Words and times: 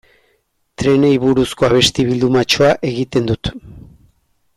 Trenei 0.83 1.11
buruzko 1.25 1.67
abesti 1.67 2.05
bildumatxoa 2.07 2.71
egiten 2.93 3.29
dut. 3.33 3.53